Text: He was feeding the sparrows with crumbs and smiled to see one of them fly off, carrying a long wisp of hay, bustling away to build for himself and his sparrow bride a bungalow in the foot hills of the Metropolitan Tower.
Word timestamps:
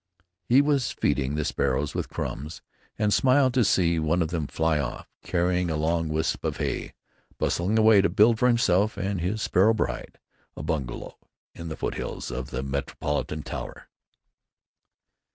He 0.49 0.61
was 0.63 0.89
feeding 0.89 1.35
the 1.35 1.45
sparrows 1.45 1.93
with 1.93 2.09
crumbs 2.09 2.63
and 2.97 3.13
smiled 3.13 3.53
to 3.53 3.63
see 3.63 3.99
one 3.99 4.23
of 4.23 4.29
them 4.29 4.47
fly 4.47 4.79
off, 4.79 5.07
carrying 5.21 5.69
a 5.69 5.75
long 5.77 6.09
wisp 6.09 6.43
of 6.43 6.57
hay, 6.57 6.95
bustling 7.37 7.77
away 7.77 8.01
to 8.01 8.09
build 8.09 8.39
for 8.39 8.47
himself 8.47 8.97
and 8.97 9.21
his 9.21 9.43
sparrow 9.43 9.75
bride 9.75 10.17
a 10.57 10.63
bungalow 10.63 11.19
in 11.53 11.67
the 11.67 11.77
foot 11.77 11.93
hills 11.93 12.31
of 12.31 12.49
the 12.49 12.63
Metropolitan 12.63 13.43
Tower. 13.43 13.89